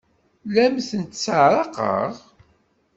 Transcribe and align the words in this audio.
La 0.53 0.61
am-tent-sseɛraqeɣ? 0.67 2.13